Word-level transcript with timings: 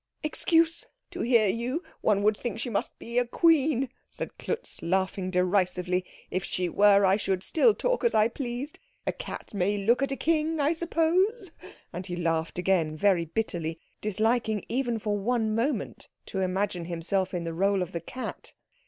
"Excuse! 0.23 0.83
To 1.11 1.19
hear 1.21 1.45
you, 1.47 1.83
one 2.01 2.23
would 2.23 2.35
think 2.35 2.57
she 2.59 2.71
must 2.71 2.97
be 2.97 3.19
a 3.19 3.25
queen," 3.27 3.87
said 4.09 4.35
Klutz, 4.39 4.81
laughing 4.81 5.29
derisively. 5.29 6.03
"If 6.31 6.43
she 6.43 6.69
were, 6.69 7.05
I 7.05 7.17
should 7.17 7.43
still 7.43 7.75
talk 7.75 8.03
as 8.03 8.15
I 8.15 8.27
pleased. 8.27 8.79
A 9.05 9.11
cat 9.11 9.53
may 9.53 9.77
look 9.77 10.01
at 10.01 10.11
a 10.11 10.15
king, 10.15 10.59
I 10.59 10.73
suppose?" 10.73 11.51
And 11.93 12.07
he 12.07 12.15
laughed 12.15 12.57
again, 12.57 12.97
very 12.97 13.25
bitterly, 13.25 13.79
disliking 14.01 14.65
even 14.67 14.97
for 14.97 15.15
one 15.19 15.53
moment 15.53 16.09
to 16.25 16.39
imagine 16.39 16.85
himself 16.85 17.31
in 17.31 17.43
the 17.43 17.51
rôle 17.51 17.83
of 17.83 17.91
the 17.91 18.01
cat. 18.01 18.53